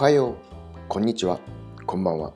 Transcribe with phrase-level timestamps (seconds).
[0.00, 0.34] はよう、
[0.86, 1.40] こんにちは、
[1.84, 2.32] こんばんは。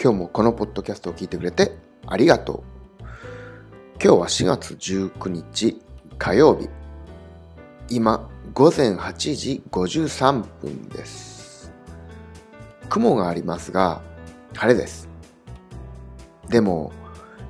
[0.00, 1.76] 今日もこのポッドキャストを聞いてくれて
[2.06, 2.62] ありがと
[3.00, 3.04] う。
[4.00, 5.82] 今日は4月19日
[6.16, 6.68] 火曜日。
[7.88, 11.72] 今、午前8時53分です。
[12.88, 14.00] 雲がありますが、
[14.54, 15.08] 晴れです。
[16.48, 16.92] でも、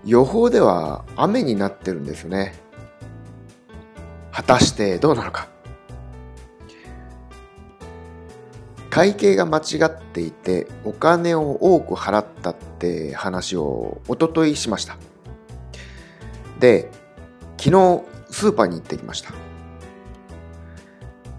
[0.06, 2.54] 予報では雨になってるんですよね。
[4.32, 5.57] 果たしてどうなのか。
[8.98, 14.96] 会計が間違っていてお金を多く払ったって話をおとといしました。
[16.58, 16.90] で
[17.58, 19.32] 昨日スーパーに行ってきました。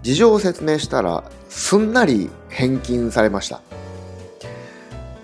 [0.00, 3.60] 事情を説明したらすんなり返金されました。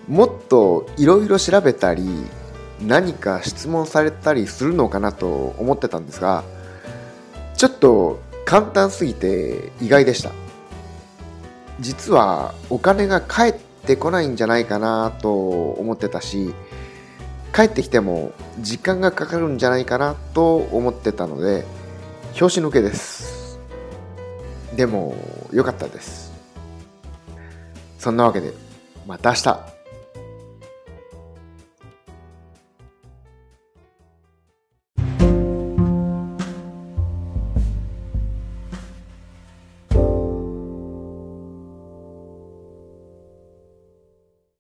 [0.07, 2.07] もっといろいろ調べたり
[2.83, 6.45] 何か質問されたりするのかなと思ってたんですが
[7.57, 10.33] ちょっと簡単すぎて意外でした。
[11.81, 13.55] 実はお金が返っ
[13.87, 16.55] てこないんじゃないかなと思ってたし
[17.55, 21.65] 帰ってきても時間がかかるんじゃないかなと思ってたので
[22.35, 23.59] 拍子抜けです。
[24.77, 25.17] でも
[25.53, 26.33] 良かったです。
[27.99, 28.53] そんなわけで
[29.07, 29.76] また明日。